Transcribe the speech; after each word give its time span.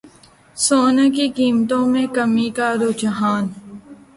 سونے 0.57 1.05
کی 1.15 1.27
قیمتوں 1.35 1.85
میں 1.87 2.05
کمی 2.15 2.49
کا 2.57 2.73
رجحان 2.81 3.47